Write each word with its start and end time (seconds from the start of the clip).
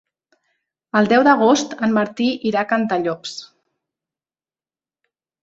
El 0.99 1.09
deu 1.11 1.25
d'agost 1.27 1.75
en 1.87 1.93
Martí 1.97 2.31
irà 2.53 2.65
a 2.65 2.67
Cantallops. 2.73 3.37